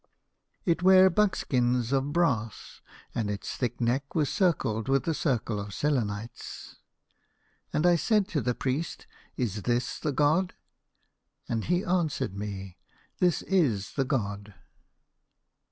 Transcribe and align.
It 0.65 0.81
ware 0.81 1.11
buskins 1.11 1.91
of 1.91 2.11
brass, 2.11 2.81
and 3.13 3.29
its 3.29 3.55
thick 3.55 3.79
neck 3.79 4.15
was 4.15 4.31
circled 4.31 4.89
with 4.89 5.07
a 5.07 5.13
circle 5.13 5.59
of 5.59 5.75
selenites. 5.75 6.77
"And 7.71 7.85
I 7.85 7.97
said 7.97 8.27
to 8.29 8.41
the 8.41 8.55
priest, 8.55 9.05
'Is 9.37 9.61
this 9.61 9.99
the 9.99 10.11
god?' 10.11 10.55
And 11.47 11.65
he 11.65 11.85
answered 11.85 12.35
me, 12.35 12.79
'This 13.19 13.43
is 13.43 13.91
the 13.93 14.03
god. 14.05 14.55